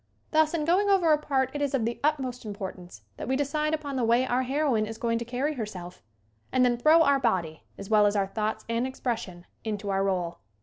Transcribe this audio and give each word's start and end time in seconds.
Thus 0.31 0.55
in 0.55 0.65
going 0.65 0.89
over 0.89 1.13
a 1.13 1.17
part 1.19 1.51
it 1.53 1.61
is 1.61 1.75
of 1.75 1.85
the 1.85 1.99
utmost 2.03 2.43
importance 2.43 3.03
that 3.17 3.27
we 3.27 3.35
decide 3.35 3.75
upon 3.75 3.97
the 3.97 4.03
way 4.03 4.25
our 4.25 4.41
heroine 4.41 4.87
is 4.87 4.97
going 4.97 5.19
to 5.19 5.25
carry 5.25 5.53
herself 5.53 6.01
and 6.51 6.65
then 6.65 6.75
throw 6.75 7.03
our 7.03 7.19
body, 7.19 7.61
as 7.77 7.87
well 7.87 8.07
as 8.07 8.15
our 8.15 8.25
thoughts 8.25 8.65
and 8.67 8.87
expression, 8.87 9.45
into 9.63 9.91
our 9.91 10.03
role. 10.03 10.39